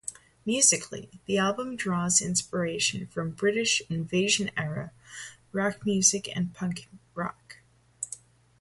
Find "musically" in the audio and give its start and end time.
0.47-1.11